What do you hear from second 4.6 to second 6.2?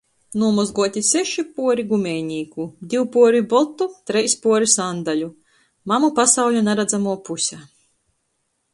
sandaļu. Mamu